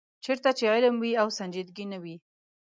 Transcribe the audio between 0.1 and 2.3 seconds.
چېرته چې علم وي او سنجیدګي نه وي.